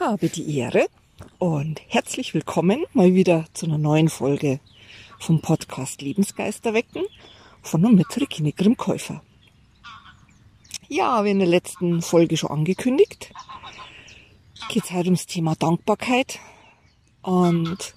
Habe 0.00 0.28
die 0.28 0.56
Ehre 0.56 0.86
und 1.38 1.80
herzlich 1.88 2.32
willkommen 2.32 2.84
mal 2.92 3.14
wieder 3.14 3.46
zu 3.52 3.66
einer 3.66 3.78
neuen 3.78 4.08
Folge 4.08 4.60
vom 5.18 5.40
Podcast 5.42 6.02
Lebensgeister 6.02 6.72
wecken 6.72 7.02
von 7.62 7.84
und 7.84 7.96
mit 7.96 8.06
Regine 8.16 8.52
Grimmkäufer. 8.52 9.24
Ja, 10.86 11.24
wie 11.24 11.30
in 11.30 11.40
der 11.40 11.48
letzten 11.48 12.00
Folge 12.00 12.36
schon 12.36 12.52
angekündigt, 12.52 13.32
geht 14.68 14.84
es 14.84 14.92
heute 14.92 15.06
ums 15.06 15.26
Thema 15.26 15.56
Dankbarkeit 15.56 16.38
und 17.22 17.96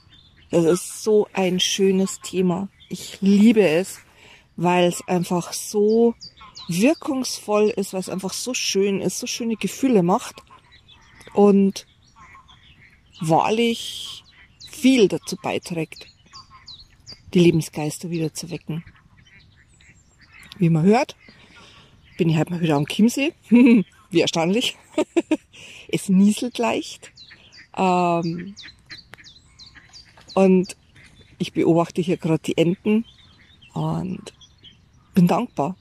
das 0.50 0.66
ist 0.66 1.04
so 1.04 1.28
ein 1.34 1.60
schönes 1.60 2.20
Thema. 2.22 2.68
Ich 2.90 3.22
liebe 3.22 3.68
es, 3.68 4.00
weil 4.56 4.86
es 4.86 5.08
einfach 5.08 5.54
so 5.54 6.16
wirkungsvoll 6.68 7.70
ist, 7.70 7.94
weil 7.94 8.00
es 8.00 8.10
einfach 8.10 8.34
so 8.34 8.56
schön 8.56 9.02
ist, 9.02 9.20
so 9.20 9.28
schöne 9.28 9.56
Gefühle 9.56 10.02
macht 10.02 10.38
und 11.36 11.86
wahrlich 13.22 14.24
viel 14.70 15.08
dazu 15.08 15.38
beiträgt, 15.38 16.08
die 17.34 17.40
Lebensgeister 17.40 18.10
wieder 18.10 18.34
zu 18.34 18.50
wecken. 18.50 18.84
Wie 20.58 20.70
man 20.70 20.84
hört, 20.84 21.16
bin 22.18 22.30
ich 22.30 22.38
halt 22.38 22.50
mal 22.50 22.62
wieder 22.62 22.76
am 22.76 22.88
Chiemsee. 22.88 23.34
Wie 24.10 24.22
erstaunlich. 24.22 24.78
es 25.88 26.10
nieselt 26.10 26.58
leicht. 26.58 27.12
Ähm, 27.78 28.56
und 30.34 30.76
ich 31.38 31.54
beobachte 31.54 32.02
hier 32.02 32.18
gerade 32.18 32.44
die 32.44 32.58
Enten 32.58 33.06
und 33.74 34.34
bin 35.14 35.28
dankbar. 35.28 35.76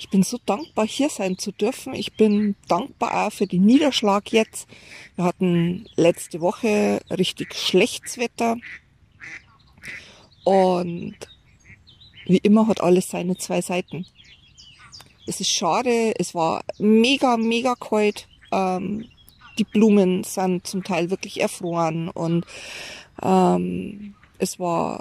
Ich 0.00 0.08
bin 0.08 0.22
so 0.22 0.38
dankbar, 0.46 0.86
hier 0.86 1.10
sein 1.10 1.36
zu 1.36 1.52
dürfen. 1.52 1.92
Ich 1.92 2.14
bin 2.14 2.56
dankbar 2.68 3.26
auch 3.26 3.32
für 3.32 3.46
den 3.46 3.66
Niederschlag 3.66 4.32
jetzt. 4.32 4.66
Wir 5.14 5.26
hatten 5.26 5.86
letzte 5.94 6.40
Woche 6.40 7.02
richtig 7.10 7.54
schlechtes 7.54 8.16
Wetter. 8.16 8.56
Und 10.42 11.16
wie 12.24 12.38
immer 12.38 12.66
hat 12.66 12.80
alles 12.80 13.10
seine 13.10 13.36
zwei 13.36 13.60
Seiten. 13.60 14.06
Es 15.26 15.38
ist 15.38 15.50
schade, 15.50 16.14
es 16.18 16.34
war 16.34 16.64
mega, 16.78 17.36
mega 17.36 17.74
kalt. 17.74 18.26
Ähm, 18.52 19.04
die 19.58 19.64
Blumen 19.64 20.24
sind 20.24 20.66
zum 20.66 20.82
Teil 20.82 21.10
wirklich 21.10 21.42
erfroren 21.42 22.08
und 22.08 22.46
ähm, 23.22 24.14
es 24.38 24.58
war 24.58 25.00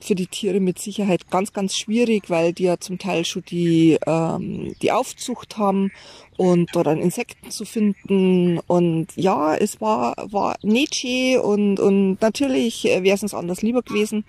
für 0.00 0.14
die 0.14 0.26
Tiere 0.26 0.60
mit 0.60 0.78
Sicherheit 0.78 1.30
ganz, 1.30 1.52
ganz 1.52 1.76
schwierig, 1.76 2.30
weil 2.30 2.52
die 2.52 2.64
ja 2.64 2.78
zum 2.78 2.98
Teil 2.98 3.24
schon 3.24 3.44
die, 3.44 3.98
ähm, 4.06 4.74
die 4.82 4.92
Aufzucht 4.92 5.58
haben 5.58 5.92
und 6.36 6.70
dort 6.74 6.88
an 6.88 7.00
Insekten 7.00 7.50
zu 7.50 7.64
finden. 7.64 8.58
Und 8.66 9.08
ja, 9.16 9.54
es 9.56 9.80
war, 9.80 10.14
war 10.30 10.56
nicht 10.62 10.94
schön 10.94 11.40
und, 11.40 11.80
und 11.80 12.20
natürlich 12.20 12.84
wäre 12.84 13.14
es 13.14 13.22
uns 13.22 13.34
anders 13.34 13.62
lieber 13.62 13.82
gewesen. 13.82 14.24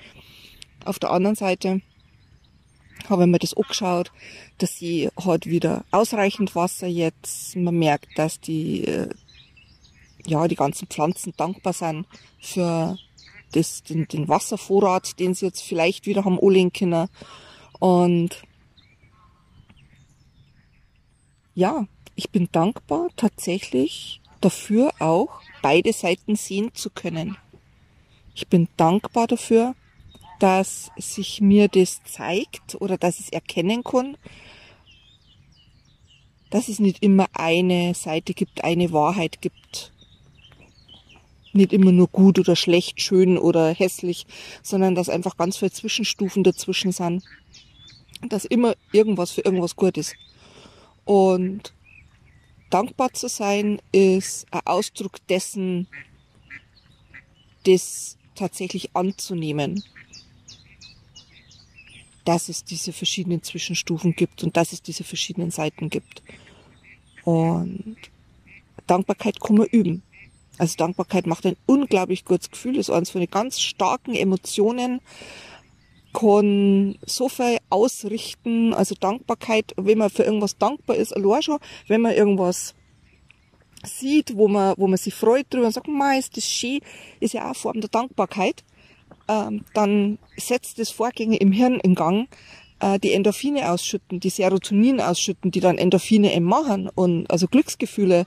Auf 0.85 0.99
der 0.99 1.11
anderen 1.11 1.35
Seite 1.35 1.81
habe 3.09 3.23
ich 3.23 3.29
mir 3.29 3.39
das 3.39 3.55
angeschaut, 3.55 4.11
dass 4.57 4.77
sie 4.77 5.09
hat 5.23 5.45
wieder 5.45 5.85
ausreichend 5.91 6.55
Wasser 6.55 6.88
jetzt. 6.88 7.55
Man 7.55 7.77
merkt, 7.77 8.17
dass 8.17 8.39
die, 8.39 8.85
äh, 8.85 9.09
ja, 10.25 10.47
die 10.47 10.55
ganzen 10.55 10.88
Pflanzen 10.88 11.33
dankbar 11.38 11.73
sind 11.73 12.05
für 12.39 12.97
das, 13.52 13.84
den, 13.84 14.08
den 14.08 14.28
Wasservorrat, 14.28 15.20
den 15.20 15.34
sie 15.34 15.45
jetzt 15.45 15.62
vielleicht 15.62 16.06
wieder 16.06 16.26
haben 16.26 16.40
anlegen 16.40 16.73
können. 16.73 17.08
Und 17.80 18.44
ja, 21.56 21.88
ich 22.16 22.30
bin 22.30 22.50
dankbar 22.52 23.09
tatsächlich 23.16 24.22
dafür 24.42 24.92
auch, 25.00 25.42
beide 25.62 25.94
Seiten 25.94 26.36
sehen 26.36 26.73
zu 26.73 26.90
können. 26.90 27.38
Ich 28.36 28.48
bin 28.48 28.68
dankbar 28.78 29.28
dafür, 29.28 29.75
dass 30.40 30.92
sich 30.98 31.42
mir 31.42 31.68
das 31.68 32.03
zeigt 32.03 32.75
oder 32.80 32.97
dass 32.97 33.19
ich 33.19 33.25
es 33.28 33.31
erkennen 33.31 33.84
kann, 33.84 34.18
dass 36.50 36.68
es 36.69 36.80
nicht 36.80 37.02
immer 37.03 37.28
eine 37.34 37.94
Seite 37.96 38.34
gibt, 38.34 38.63
eine 38.63 38.91
Wahrheit 38.91 39.41
gibt 39.41 39.91
nicht 41.57 41.73
immer 41.73 41.91
nur 41.91 42.07
gut 42.07 42.40
oder 42.40 42.56
schlecht, 42.56 43.01
schön 43.01 43.38
oder 43.38 43.73
hässlich, 43.73 44.25
sondern 44.63 44.95
dass 44.95 45.09
einfach 45.09 45.38
ganz 45.38 45.57
viele 45.57 45.72
Zwischenstufen 45.72 46.44
dazwischen 46.44 46.91
sind. 46.91 47.23
Dass 48.29 48.45
immer 48.45 48.75
irgendwas 48.91 49.31
für 49.31 49.41
irgendwas 49.41 49.75
gut 49.75 49.97
ist. 49.97 50.16
Und 51.06 51.73
dankbar 52.69 53.13
zu 53.13 53.28
sein 53.28 53.79
ist 53.91 54.47
ein 54.51 54.62
Ausdruck 54.66 55.25
dessen, 55.28 55.88
das 57.66 58.18
tatsächlich 58.35 58.95
anzunehmen. 58.95 59.84
Dass 62.25 62.50
es 62.50 62.63
diese 62.63 62.94
verschiedenen 62.94 63.44
Zwischenstufen 63.44 64.16
gibt 64.16 64.44
und 64.44 64.57
dass 64.57 64.74
es 64.74 64.81
diese 64.81 65.03
verschiedenen 65.03 65.51
Seiten 65.51 65.89
gibt. 65.89 66.22
Und 67.24 67.97
Dankbarkeit 68.88 69.39
kann 69.39 69.57
man 69.57 69.68
üben. 69.68 70.01
Also 70.57 70.75
Dankbarkeit 70.78 71.28
macht 71.28 71.45
ein 71.45 71.57
unglaublich 71.66 72.25
gutes 72.25 72.50
Gefühl, 72.50 72.78
ist 72.78 72.90
eines 72.90 73.09
von 73.09 73.22
den 73.22 73.29
ganz 73.29 73.59
starken 73.59 74.16
Emotionen, 74.16 75.01
kann 76.13 76.97
so 77.06 77.29
viel 77.29 77.57
ausrichten. 77.69 78.73
Also 78.73 78.95
Dankbarkeit, 78.95 79.73
wenn 79.78 80.00
man 80.00 80.09
für 80.09 80.23
irgendwas 80.23 80.57
dankbar 80.57 80.95
ist, 80.95 81.16
allein 81.16 81.44
schon, 81.44 81.59
wenn 81.88 82.01
man 82.01 82.13
irgendwas 82.13 82.73
sieht, 83.84 84.35
wo 84.35 84.47
man, 84.47 84.73
wo 84.78 84.88
man 84.88 84.97
sich 84.97 85.13
freut 85.13 85.45
drüber 85.50 85.68
und 85.68 85.73
sagt, 85.73 85.88
Ma, 85.88 86.16
ist 86.16 86.35
das 86.35 86.45
schön, 86.45 86.79
ist 87.19 87.34
ja 87.34 87.41
auch 87.41 87.45
eine 87.45 87.56
Form 87.56 87.81
der 87.81 87.89
Dankbarkeit, 87.89 88.63
ähm, 89.28 89.63
dann 89.74 90.18
setzt 90.38 90.79
das 90.79 90.89
Vorgänge 90.89 91.38
im 91.38 91.51
Hirn 91.51 91.79
in 91.81 91.95
Gang, 91.95 92.28
äh, 92.79 93.00
die 93.00 93.13
Endorphine 93.13 93.72
ausschütten, 93.72 94.19
die 94.19 94.29
Serotonin 94.29 95.00
ausschütten, 95.00 95.51
die 95.51 95.59
dann 95.59 95.78
Endorphine 95.78 96.34
eben 96.34 96.45
machen 96.45 96.89
und 96.94 97.29
also 97.29 97.47
Glücksgefühle 97.47 98.25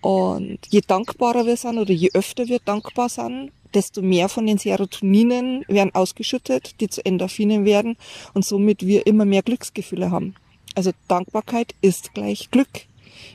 und 0.00 0.58
je 0.68 0.80
dankbarer 0.86 1.46
wir 1.46 1.56
sind 1.56 1.78
oder 1.78 1.92
je 1.92 2.10
öfter 2.12 2.46
wir 2.48 2.60
dankbar 2.60 3.08
sind, 3.08 3.50
desto 3.74 4.02
mehr 4.02 4.28
von 4.28 4.46
den 4.46 4.58
Serotoninen 4.58 5.64
werden 5.68 5.94
ausgeschüttet, 5.94 6.80
die 6.80 6.88
zu 6.88 7.04
Endorphinen 7.04 7.64
werden 7.64 7.96
und 8.34 8.44
somit 8.44 8.86
wir 8.86 9.06
immer 9.06 9.24
mehr 9.24 9.42
Glücksgefühle 9.42 10.10
haben. 10.10 10.34
Also 10.74 10.92
Dankbarkeit 11.08 11.74
ist 11.80 12.14
gleich 12.14 12.50
Glück. 12.50 12.68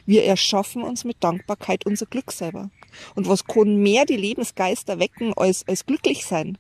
Wir 0.06 0.24
erschaffen 0.26 0.84
uns 0.84 1.04
mit 1.04 1.18
Dankbarkeit 1.24 1.86
unser 1.86 2.06
Glück 2.06 2.32
selber. 2.32 2.70
Und 3.16 3.28
was 3.28 3.46
kann 3.46 3.78
mehr 3.78 4.06
die 4.06 4.18
Lebensgeister 4.18 5.00
wecken 5.00 5.34
als, 5.36 5.68
als 5.68 5.86
glücklich 5.86 6.26
sein? 6.26 6.58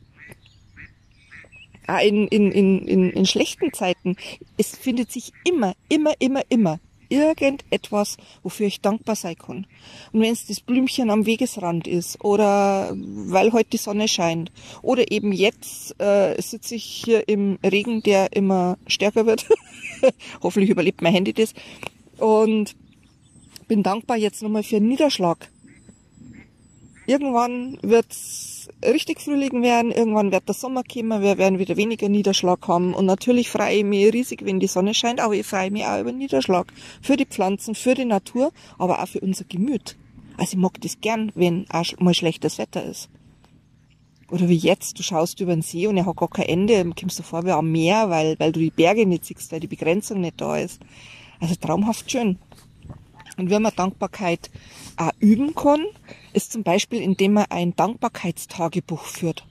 In, 2.03 2.27
in, 2.27 2.51
in, 2.51 2.87
in, 2.87 3.09
in 3.11 3.25
schlechten 3.25 3.73
Zeiten. 3.73 4.15
Es 4.57 4.75
findet 4.77 5.11
sich 5.11 5.33
immer, 5.43 5.75
immer, 5.89 6.13
immer, 6.19 6.41
immer 6.49 6.79
irgendetwas, 7.11 8.17
wofür 8.41 8.67
ich 8.67 8.81
dankbar 8.81 9.15
sein 9.15 9.35
kann. 9.35 9.67
Und 10.11 10.21
wenn 10.21 10.31
es 10.31 10.47
das 10.47 10.61
Blümchen 10.61 11.09
am 11.09 11.25
Wegesrand 11.25 11.87
ist 11.87 12.23
oder 12.23 12.93
weil 12.95 13.51
heute 13.53 13.71
die 13.71 13.77
Sonne 13.77 14.07
scheint 14.07 14.51
oder 14.81 15.11
eben 15.11 15.31
jetzt 15.31 15.99
äh, 15.99 16.41
sitze 16.41 16.75
ich 16.75 16.83
hier 16.83 17.27
im 17.27 17.59
Regen, 17.63 18.01
der 18.01 18.33
immer 18.33 18.77
stärker 18.87 19.25
wird. 19.25 19.47
Hoffentlich 20.41 20.69
überlebt 20.69 21.01
mein 21.01 21.13
Handy 21.13 21.33
das. 21.33 21.53
Und 22.17 22.75
bin 23.67 23.83
dankbar 23.83 24.17
jetzt 24.17 24.41
nochmal 24.41 24.63
für 24.63 24.77
einen 24.77 24.87
Niederschlag. 24.87 25.49
Irgendwann 27.11 27.77
wird's 27.81 28.69
richtig 28.85 29.19
Frühling 29.19 29.61
werden, 29.61 29.91
irgendwann 29.91 30.31
wird 30.31 30.47
der 30.47 30.55
Sommer 30.55 30.81
kommen, 30.81 31.21
wir 31.21 31.37
werden 31.37 31.59
wieder 31.59 31.75
weniger 31.75 32.07
Niederschlag 32.07 32.65
haben 32.69 32.93
und 32.93 33.05
natürlich 33.05 33.49
freue 33.49 33.79
ich 33.79 33.83
mich 33.83 34.13
riesig, 34.13 34.45
wenn 34.45 34.61
die 34.61 34.67
Sonne 34.67 34.93
scheint, 34.93 35.19
aber 35.19 35.33
ich 35.33 35.45
freue 35.45 35.71
mich 35.71 35.83
auch 35.83 35.99
über 35.99 36.13
Niederschlag. 36.13 36.71
Für 37.01 37.17
die 37.17 37.25
Pflanzen, 37.25 37.75
für 37.75 37.95
die 37.95 38.05
Natur, 38.05 38.53
aber 38.77 39.03
auch 39.03 39.07
für 39.09 39.19
unser 39.19 39.43
Gemüt. 39.43 39.97
Also 40.37 40.53
ich 40.53 40.59
mag 40.59 40.79
das 40.79 41.01
gern, 41.01 41.33
wenn 41.35 41.65
auch 41.69 41.99
mal 41.99 42.13
schlechtes 42.13 42.57
Wetter 42.57 42.85
ist. 42.85 43.09
Oder 44.29 44.47
wie 44.47 44.55
jetzt, 44.55 44.97
du 44.97 45.03
schaust 45.03 45.41
über 45.41 45.53
den 45.53 45.63
See 45.63 45.87
und 45.87 45.97
er 45.97 46.05
hat 46.05 46.15
gar 46.15 46.29
kein 46.29 46.45
Ende, 46.45 46.77
dann 46.77 46.95
kommst 46.95 47.19
du 47.19 47.23
vor 47.23 47.43
wie 47.43 47.51
am 47.51 47.73
Meer, 47.73 48.09
weil, 48.09 48.39
weil 48.39 48.53
du 48.53 48.61
die 48.61 48.71
Berge 48.71 49.05
nicht 49.05 49.25
siehst, 49.25 49.51
weil 49.51 49.59
die 49.59 49.67
Begrenzung 49.67 50.21
nicht 50.21 50.39
da 50.39 50.55
ist. 50.55 50.79
Also 51.41 51.55
traumhaft 51.55 52.09
schön. 52.09 52.39
Und 53.41 53.49
wenn 53.49 53.63
man 53.63 53.73
Dankbarkeit 53.75 54.51
auch 54.97 55.09
üben 55.19 55.55
kann, 55.55 55.83
ist 56.31 56.51
zum 56.51 56.61
Beispiel, 56.61 57.01
indem 57.01 57.33
man 57.33 57.45
ein 57.49 57.75
Dankbarkeitstagebuch 57.75 59.03
führt. 59.03 59.47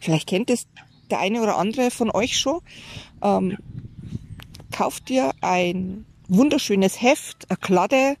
Vielleicht 0.00 0.28
kennt 0.28 0.50
es 0.50 0.66
der 1.08 1.20
eine 1.20 1.42
oder 1.42 1.58
andere 1.58 1.92
von 1.92 2.10
euch 2.10 2.36
schon. 2.36 2.60
Ähm, 3.22 3.56
kauft 4.72 5.10
dir 5.10 5.30
ein 5.42 6.06
wunderschönes 6.26 7.00
Heft, 7.00 7.48
eine 7.48 7.56
Kladde, 7.56 8.16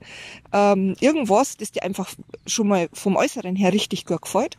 ähm, 0.52 0.94
irgendwas, 1.00 1.56
das 1.56 1.72
dir 1.72 1.82
einfach 1.82 2.14
schon 2.46 2.68
mal 2.68 2.88
vom 2.92 3.16
Äußeren 3.16 3.56
her 3.56 3.72
richtig 3.72 4.06
gut 4.06 4.22
gefällt. 4.22 4.58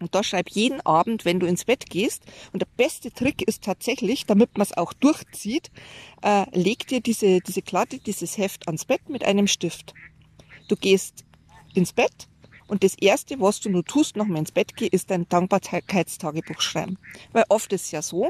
Und 0.00 0.14
da 0.14 0.22
schreib 0.22 0.48
jeden 0.50 0.80
Abend, 0.80 1.24
wenn 1.24 1.40
du 1.40 1.46
ins 1.46 1.64
Bett 1.64 1.88
gehst. 1.88 2.24
Und 2.52 2.60
der 2.62 2.68
beste 2.76 3.12
Trick 3.12 3.42
ist 3.42 3.62
tatsächlich, 3.62 4.26
damit 4.26 4.56
man 4.56 4.66
es 4.66 4.76
auch 4.76 4.92
durchzieht, 4.92 5.70
äh, 6.22 6.46
leg 6.52 6.86
dir 6.86 7.00
diese, 7.00 7.40
diese 7.40 7.62
Kladde, 7.62 7.98
dieses 7.98 8.38
Heft 8.38 8.66
ans 8.66 8.84
Bett 8.84 9.08
mit 9.08 9.24
einem 9.24 9.46
Stift. 9.46 9.94
du 10.68 10.76
gehst 10.76 11.24
ins 11.74 11.92
Bett 11.92 12.28
und 12.70 12.84
das 12.84 12.94
Erste, 12.94 13.40
was 13.40 13.58
du 13.58 13.68
nur 13.68 13.84
tust, 13.84 14.14
dem 14.14 14.36
ins 14.36 14.52
Bett 14.52 14.76
gehen, 14.76 14.90
ist 14.92 15.10
dein 15.10 15.28
Dankbarkeitstagebuch 15.28 16.60
schreiben. 16.60 16.98
Weil 17.32 17.44
oft 17.48 17.72
ist 17.72 17.90
ja 17.90 18.00
so, 18.00 18.26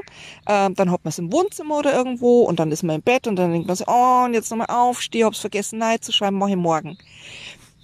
äh, 0.47 0.71
dann 0.71 0.91
hat 0.91 1.03
man 1.03 1.09
es 1.09 1.19
im 1.19 1.31
Wohnzimmer 1.31 1.77
oder 1.77 1.93
irgendwo 1.93 2.41
und 2.41 2.59
dann 2.59 2.71
ist 2.71 2.81
man 2.81 2.95
im 2.95 3.01
Bett 3.03 3.27
und 3.27 3.35
dann 3.35 3.51
denkt 3.51 3.67
man 3.67 3.75
sich, 3.75 3.87
oh, 3.87 4.23
und 4.25 4.33
jetzt 4.33 4.49
nochmal 4.49 4.67
aufstehen, 4.69 5.25
hab's 5.25 5.39
vergessen, 5.39 5.77
nein 5.77 6.01
zu 6.01 6.11
schreiben, 6.11 6.39
mache 6.39 6.49
ich 6.51 6.55
morgen. 6.55 6.97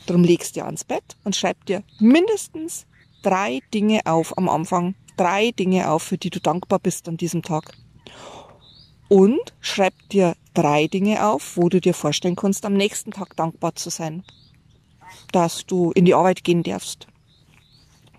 Darum 0.07 0.23
legst 0.23 0.55
du 0.55 0.61
dir 0.61 0.65
ans 0.65 0.83
Bett 0.83 1.03
und 1.23 1.35
schreib 1.35 1.63
dir 1.67 1.83
mindestens 1.99 2.87
drei 3.27 3.59
Dinge 3.73 4.01
auf 4.05 4.37
am 4.37 4.49
Anfang. 4.49 4.95
Drei 5.17 5.51
Dinge 5.51 5.89
auf, 5.89 6.03
für 6.03 6.17
die 6.17 6.29
du 6.29 6.39
dankbar 6.39 6.79
bist 6.79 7.07
an 7.07 7.17
diesem 7.17 7.41
Tag. 7.41 7.73
Und 9.09 9.53
schreib 9.61 9.93
dir 10.09 10.35
drei 10.53 10.87
Dinge 10.87 11.25
auf, 11.25 11.57
wo 11.57 11.69
du 11.69 11.81
dir 11.81 11.93
vorstellen 11.93 12.35
kannst, 12.35 12.65
am 12.65 12.73
nächsten 12.73 13.11
Tag 13.11 13.35
dankbar 13.35 13.75
zu 13.75 13.89
sein 13.89 14.23
dass 15.31 15.65
du 15.65 15.91
in 15.91 16.05
die 16.05 16.13
Arbeit 16.13 16.43
gehen 16.43 16.63
darfst, 16.63 17.07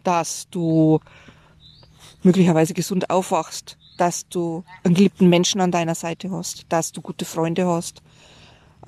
dass 0.04 0.48
du 0.50 1.00
möglicherweise 2.22 2.74
gesund 2.74 3.10
aufwachst, 3.10 3.76
dass 3.96 4.28
du 4.28 4.64
einen 4.84 4.94
geliebten 4.94 5.28
Menschen 5.28 5.60
an 5.60 5.72
deiner 5.72 5.94
Seite 5.94 6.30
hast, 6.30 6.66
dass 6.68 6.92
du 6.92 7.00
gute 7.00 7.24
Freunde 7.24 7.66
hast, 7.66 8.02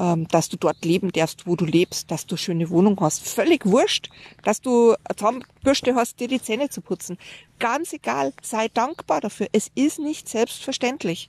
ähm, 0.00 0.26
dass 0.28 0.48
du 0.48 0.56
dort 0.56 0.82
leben 0.82 1.12
darfst, 1.12 1.46
wo 1.46 1.56
du 1.56 1.66
lebst, 1.66 2.10
dass 2.10 2.24
du 2.24 2.38
schöne 2.38 2.70
Wohnung 2.70 2.98
hast. 3.00 3.22
Völlig 3.28 3.66
wurscht, 3.66 4.08
dass 4.42 4.62
du 4.62 4.94
eine 5.04 5.16
Zahnbürste 5.16 5.94
hast, 5.94 6.18
dir 6.18 6.26
die 6.26 6.40
Zähne 6.40 6.70
zu 6.70 6.80
putzen. 6.80 7.18
Ganz 7.58 7.92
egal, 7.92 8.32
sei 8.40 8.68
dankbar 8.68 9.20
dafür. 9.20 9.48
Es 9.52 9.70
ist 9.74 9.98
nicht 9.98 10.26
selbstverständlich. 10.26 11.28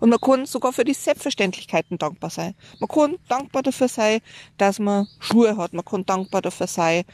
Und 0.00 0.08
man 0.08 0.20
kann 0.20 0.46
sogar 0.46 0.72
für 0.72 0.84
die 0.84 0.94
Selbstverständlichkeiten 0.94 1.98
dankbar 1.98 2.30
sein. 2.30 2.54
Man 2.78 2.88
kann 2.88 3.16
dankbar 3.28 3.62
dafür 3.62 3.88
sein, 3.88 4.20
dass 4.56 4.78
man 4.78 5.08
Schuhe 5.18 5.58
hat. 5.58 5.74
Man 5.74 5.84
kann 5.84 6.06
dankbar 6.06 6.40
dafür 6.40 6.68
sein, 6.68 7.04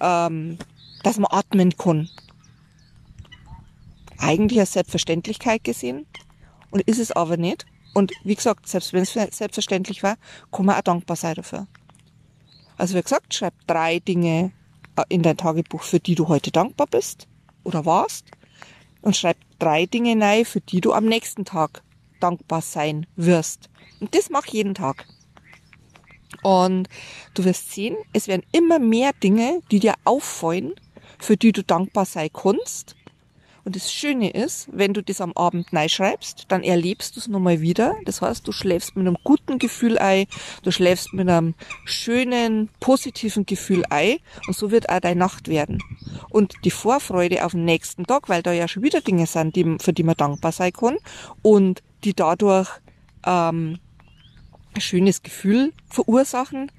ähm, 0.00 0.58
dass 1.04 1.18
man 1.18 1.30
atmen 1.30 1.76
kann. 1.76 2.08
Eigentlich 4.18 4.58
als 4.58 4.72
Selbstverständlichkeit 4.72 5.62
gesehen. 5.62 6.06
Und 6.70 6.82
ist 6.82 6.98
es 6.98 7.12
aber 7.12 7.36
nicht. 7.36 7.66
Und 7.94 8.12
wie 8.24 8.34
gesagt, 8.34 8.68
selbst 8.68 8.92
wenn 8.92 9.02
es 9.02 9.12
selbstverständlich 9.12 10.02
war, 10.02 10.16
kann 10.52 10.66
man 10.66 10.76
auch 10.76 10.82
dankbar 10.82 11.16
sein 11.16 11.34
dafür. 11.34 11.66
Also 12.76 12.96
wie 12.96 13.02
gesagt, 13.02 13.34
schreib 13.34 13.54
drei 13.66 13.98
Dinge 13.98 14.52
äh, 14.96 15.02
in 15.08 15.22
dein 15.22 15.36
Tagebuch, 15.36 15.82
für 15.82 16.00
die 16.00 16.14
du 16.14 16.28
heute 16.28 16.50
dankbar 16.50 16.86
bist 16.86 17.28
oder 17.64 17.84
warst. 17.84 18.26
Und 19.02 19.16
schreib 19.16 19.36
drei 19.58 19.86
Dinge 19.86 20.22
rein, 20.22 20.44
für 20.44 20.60
die 20.60 20.80
du 20.80 20.92
am 20.92 21.06
nächsten 21.06 21.44
Tag 21.44 21.82
dankbar 22.20 22.62
sein 22.62 23.06
wirst. 23.16 23.70
Und 23.98 24.14
das 24.14 24.30
mach 24.30 24.46
jeden 24.46 24.74
Tag. 24.74 25.06
Und 26.42 26.88
du 27.34 27.44
wirst 27.44 27.72
sehen, 27.72 27.96
es 28.12 28.28
werden 28.28 28.46
immer 28.52 28.78
mehr 28.78 29.12
Dinge, 29.12 29.60
die 29.70 29.80
dir 29.80 29.94
auffallen, 30.04 30.74
für 31.18 31.36
die 31.36 31.52
du 31.52 31.62
dankbar 31.62 32.06
sein 32.06 32.30
kannst. 32.32 32.96
Und 33.70 33.76
das 33.76 33.92
Schöne 33.92 34.30
ist, 34.30 34.68
wenn 34.72 34.94
du 34.94 35.00
das 35.00 35.20
am 35.20 35.32
Abend 35.34 35.68
schreibst, 35.86 36.46
dann 36.48 36.64
erlebst 36.64 37.14
du 37.14 37.20
es 37.20 37.28
nochmal 37.28 37.60
wieder. 37.60 37.94
Das 38.04 38.20
heißt, 38.20 38.44
du 38.48 38.50
schläfst 38.50 38.96
mit 38.96 39.06
einem 39.06 39.16
guten 39.22 39.60
Gefühl 39.60 39.96
ein, 39.96 40.26
du 40.64 40.72
schläfst 40.72 41.12
mit 41.12 41.28
einem 41.28 41.54
schönen, 41.84 42.68
positiven 42.80 43.46
Gefühl 43.46 43.84
ein 43.88 44.16
und 44.48 44.56
so 44.56 44.72
wird 44.72 44.90
auch 44.90 44.98
deine 44.98 45.20
Nacht 45.20 45.46
werden. 45.46 45.78
Und 46.30 46.54
die 46.64 46.72
Vorfreude 46.72 47.44
auf 47.44 47.52
den 47.52 47.64
nächsten 47.64 48.08
Tag, 48.08 48.28
weil 48.28 48.42
da 48.42 48.50
ja 48.50 48.66
schon 48.66 48.82
wieder 48.82 49.02
Dinge 49.02 49.26
sind, 49.28 49.54
die, 49.54 49.76
für 49.78 49.92
die 49.92 50.02
man 50.02 50.16
dankbar 50.16 50.50
sein 50.50 50.72
kann 50.72 50.96
und 51.42 51.80
die 52.02 52.14
dadurch 52.14 52.68
ähm, 53.24 53.78
ein 54.74 54.80
schönes 54.80 55.22
Gefühl 55.22 55.72
verursachen, 55.88 56.72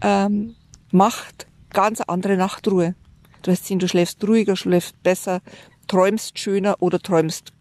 ähm, 0.00 0.56
macht 0.90 1.46
ganz 1.70 2.00
andere 2.00 2.36
Nachtruhe. 2.36 2.96
Du 3.42 3.50
wirst 3.50 3.66
sehen, 3.66 3.80
du 3.80 3.88
schläfst 3.88 4.22
ruhiger, 4.24 4.54
schläfst 4.56 5.00
besser, 5.02 5.40
träumst 5.86 6.38
schöner 6.38 6.76
oder 6.80 6.98
träumst 6.98 7.52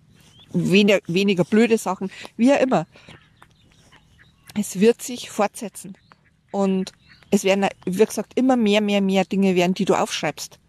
weniger, 0.54 1.00
weniger 1.08 1.44
blöde 1.44 1.78
Sachen, 1.78 2.12
wie 2.38 2.52
auch 2.54 2.60
immer. 2.60 2.88
Es 4.60 4.80
wird 4.80 5.02
sich 5.02 5.30
fortsetzen. 5.30 5.98
Und 6.52 6.92
es 7.30 7.44
werden, 7.46 7.68
wie 7.86 8.06
gesagt, 8.06 8.34
immer 8.36 8.58
mehr, 8.58 8.82
mehr, 8.82 9.02
mehr 9.02 9.24
Dinge 9.24 9.56
werden, 9.56 9.74
die 9.74 9.86
du 9.86 9.96
aufschreibst. 9.96 10.60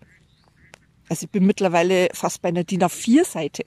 Also 1.08 1.25
ich 1.25 1.31
bin 1.31 1.44
mittlerweile 1.44 2.08
fast 2.14 2.40
bei 2.40 2.49
einer 2.49 2.64
DIN 2.64 2.84
A4-Seite. 2.84 3.64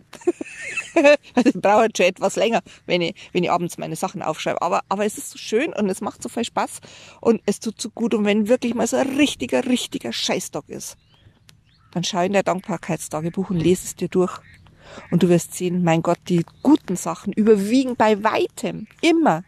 also 1.35 1.49
ich 1.49 1.61
brauche 1.61 1.89
schon 1.95 2.05
etwas 2.07 2.37
länger, 2.37 2.63
wenn 2.87 3.01
ich, 3.01 3.13
wenn 3.33 3.43
ich 3.43 3.51
abends 3.51 3.77
meine 3.77 3.95
Sachen 3.95 4.23
aufschreibe. 4.23 4.61
Aber, 4.61 4.81
aber 4.89 5.05
es 5.05 5.17
ist 5.17 5.31
so 5.31 5.37
schön 5.37 5.73
und 5.73 5.89
es 5.89 6.01
macht 6.01 6.23
so 6.23 6.29
viel 6.29 6.45
Spaß 6.45 6.79
und 7.21 7.41
es 7.45 7.59
tut 7.59 7.79
so 7.79 7.89
gut. 7.89 8.13
Und 8.13 8.25
wenn 8.25 8.47
wirklich 8.47 8.73
mal 8.73 8.87
so 8.87 8.95
ein 8.95 9.15
richtiger, 9.17 9.65
richtiger 9.65 10.11
Scheißtag 10.11 10.69
ist, 10.69 10.97
dann 11.95 12.03
schau 12.03 12.23
in 12.23 12.33
der 12.33 12.43
Dankbarkeitstagebuch 12.43 13.51
und 13.51 13.57
lese 13.57 13.85
es 13.85 13.95
dir 13.95 14.09
durch. 14.09 14.37
Und 15.11 15.23
du 15.23 15.29
wirst 15.29 15.53
sehen, 15.53 15.81
mein 15.81 16.01
Gott, 16.01 16.19
die 16.27 16.45
guten 16.61 16.97
Sachen 16.97 17.31
überwiegen 17.31 17.95
bei 17.95 18.21
weitem. 18.21 18.87
Immer. 18.99 19.45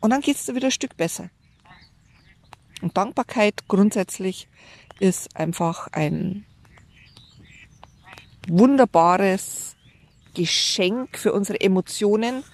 Und 0.00 0.10
dann 0.10 0.20
geht's 0.20 0.44
dir 0.44 0.54
wieder 0.54 0.68
ein 0.68 0.72
Stück 0.72 0.94
besser. 0.98 1.30
Und 2.82 2.94
Dankbarkeit 2.98 3.66
grundsätzlich 3.68 4.48
ist 5.00 5.34
einfach 5.34 5.88
ein 5.92 6.44
wunderbares 8.46 9.76
Geschenk 10.34 11.16
für 11.16 11.32
unsere 11.32 11.58
Emotionen, 11.58 12.44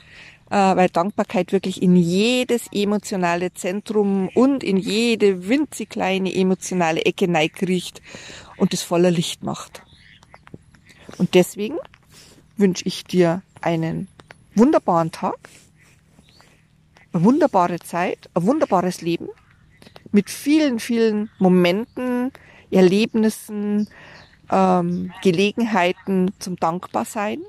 weil 0.52 0.90
Dankbarkeit 0.90 1.52
wirklich 1.52 1.80
in 1.80 1.96
jedes 1.96 2.66
emotionale 2.72 3.54
Zentrum 3.54 4.28
und 4.28 4.62
in 4.62 4.76
jede 4.76 5.48
winzig 5.48 5.88
kleine 5.88 6.34
emotionale 6.34 7.02
Ecke 7.06 7.26
neigricht 7.26 8.02
und 8.58 8.74
es 8.74 8.82
voller 8.82 9.10
Licht 9.10 9.42
macht. 9.42 9.82
Und 11.16 11.34
deswegen 11.34 11.76
wünsche 12.56 12.86
ich 12.86 13.04
dir 13.04 13.42
einen 13.62 14.08
wunderbaren 14.54 15.10
Tag, 15.10 15.38
eine 17.12 17.24
wunderbare 17.24 17.78
Zeit, 17.78 18.28
ein 18.34 18.44
wunderbares 18.44 19.00
Leben 19.00 19.28
mit 20.10 20.28
vielen, 20.28 20.78
vielen 20.78 21.30
Momenten, 21.38 22.30
Erlebnissen, 22.70 23.88
ähm, 24.50 25.12
Gelegenheiten 25.22 26.32
zum 26.38 26.56
Dankbarsein. 26.56 27.40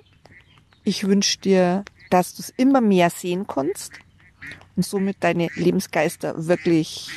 Ich 0.85 1.05
wünsche 1.05 1.39
dir, 1.39 1.83
dass 2.13 2.35
du 2.35 2.43
es 2.43 2.49
immer 2.51 2.79
mehr 2.79 3.09
sehen 3.09 3.47
kannst 3.47 3.93
und 4.75 4.85
somit 4.85 5.17
deine 5.21 5.47
Lebensgeister 5.55 6.47
wirklich 6.47 7.09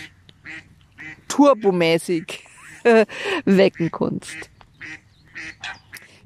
turbomäßig 1.29 2.46
wecken 3.44 3.91
kannst. 3.91 4.50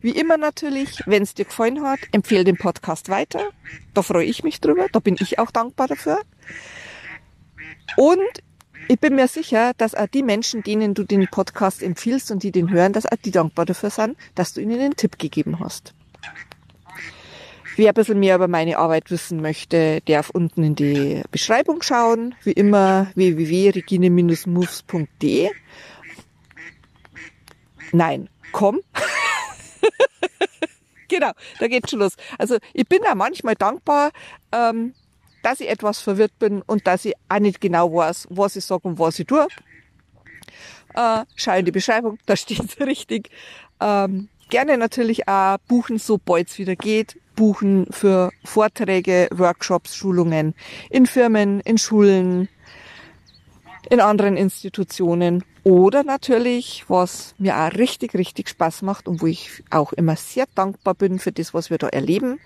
Wie 0.01 0.13
immer 0.13 0.39
natürlich, 0.39 1.03
wenn 1.07 1.25
es 1.25 1.35
dir 1.35 1.47
gefallen 1.47 1.83
hat, 1.83 1.99
empfehle 2.13 2.45
den 2.45 2.59
Podcast 2.59 3.09
weiter. 3.09 3.51
Da 3.93 4.03
freue 4.03 4.25
ich 4.25 4.45
mich 4.45 4.61
drüber, 4.61 4.87
da 4.93 5.01
bin 5.01 5.17
ich 5.19 5.41
auch 5.41 5.51
dankbar 5.51 5.89
dafür. 5.89 6.21
Und 7.97 8.21
ich 8.87 9.01
bin 9.01 9.17
mir 9.17 9.27
sicher, 9.27 9.73
dass 9.79 9.97
auch 9.97 10.07
die 10.07 10.23
Menschen, 10.23 10.63
denen 10.63 10.95
du 10.95 11.03
den 11.03 11.27
Podcast 11.27 11.83
empfiehlst 11.83 12.31
und 12.31 12.45
die 12.45 12.53
den 12.53 12.71
hören, 12.71 12.93
dass 12.93 13.05
auch 13.05 13.19
die 13.25 13.33
dankbar 13.33 13.67
dafür 13.67 13.91
sind, 13.91 14.17
dass 14.37 14.55
du 14.55 14.61
ihnen 14.61 14.79
den 14.79 14.95
Tipp 14.95 15.19
gegeben 15.19 15.59
hast. 15.59 15.93
Wer 17.77 17.89
ein 17.89 17.95
bisschen 17.95 18.19
mehr 18.19 18.37
über 18.37 18.49
meine 18.49 18.79
Arbeit 18.79 19.11
wissen 19.11 19.41
möchte, 19.41 20.01
darf 20.07 20.31
unten 20.31 20.65
in 20.65 20.75
die 20.75 21.23
Beschreibung 21.31 21.83
schauen. 21.83 22.35
Wie 22.43 22.53
immer 22.53 23.11
www.regine-moves.de 23.15 25.51
Nein, 27.93 28.29
komm. 28.53 28.81
genau, 31.09 31.33
da 31.59 31.69
geht's 31.69 31.91
schon 31.91 32.01
los. 32.01 32.17
Also 32.39 32.59
ich 32.73 32.87
bin 32.87 33.01
da 33.03 33.15
manchmal 33.15 33.55
dankbar, 33.55 34.11
ähm, 34.53 34.95
dass 35.43 35.61
ich 35.61 35.69
etwas 35.69 36.01
verwirrt 36.01 36.39
bin 36.39 36.63
und 36.63 36.87
dass 36.87 37.05
ich 37.05 37.15
auch 37.29 37.39
nicht 37.39 37.61
genau 37.61 37.93
weiß, 37.93 38.29
was 38.31 38.57
ich 38.57 38.65
sage 38.65 38.87
und 38.87 38.99
was 38.99 39.19
ich 39.19 39.27
tue. 39.27 39.47
Äh, 40.95 41.25
schau 41.37 41.57
in 41.57 41.65
die 41.65 41.73
Beschreibung, 41.73 42.19
da 42.27 42.37
steht's 42.37 42.79
richtig. 42.81 43.31
Ähm, 43.81 44.29
gerne 44.51 44.77
natürlich 44.77 45.29
auch 45.29 45.59
buchen, 45.69 45.99
sobald 45.99 46.49
es 46.49 46.59
wieder 46.59 46.77
geht. 46.77 47.19
Buchen 47.37 47.87
für 47.91 48.31
Vorträge, 48.45 49.29
Workshops, 49.33 49.97
Schulungen 49.97 50.55
in 50.91 51.07
Firmen, 51.07 51.61
in 51.61 51.79
Schulen, 51.79 52.51
in 53.89 54.01
anderen 54.01 54.37
Institutionen 54.37 55.43
oder 55.65 56.05
natürlich, 56.05 56.85
was 56.89 57.35
mir 57.39 57.57
auch 57.57 57.73
richtig, 57.73 58.15
richtig 58.15 58.51
Spaß 58.51 58.83
macht 58.83 59.09
und 59.09 59.23
wo 59.23 59.27
ich 59.27 59.63
auch 59.71 59.93
immer 59.95 60.17
sehr 60.17 60.47
dankbar 60.55 60.95
bin 60.95 61.19
für 61.19 61.33
das, 61.33 61.55
was 61.55 61.71
wir 61.71 61.79
da 61.79 61.89
erleben, 61.89 62.41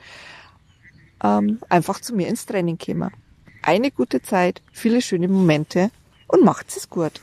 ähm, 1.25 1.58
einfach 1.68 2.00
zu 2.00 2.14
mir 2.14 2.28
ins 2.28 2.46
Training 2.46 2.78
kommen. 2.78 3.11
Eine 3.62 3.90
gute 3.90 4.23
Zeit, 4.23 4.62
viele 4.73 5.00
schöne 5.00 5.26
Momente 5.26 5.90
und 6.28 6.44
macht's 6.44 6.76
es 6.76 6.88
gut. 6.88 7.20